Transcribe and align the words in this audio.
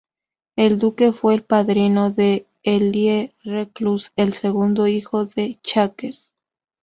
El 0.55 0.79
duque 0.79 1.11
fue 1.13 1.35
el 1.35 1.43
padrino 1.43 2.09
de 2.09 2.47
Élie 2.63 3.35
Reclus, 3.43 4.11
el 4.15 4.33
segundo 4.33 4.87
hijo 4.87 5.25
de 5.25 5.59
Jacques. 5.63 6.33